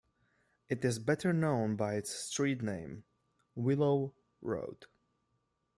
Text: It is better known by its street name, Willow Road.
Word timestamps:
It 0.67 0.83
is 0.83 0.97
better 0.97 1.31
known 1.31 1.75
by 1.75 1.93
its 1.93 2.09
street 2.09 2.63
name, 2.63 3.03
Willow 3.55 4.15
Road. 4.41 4.87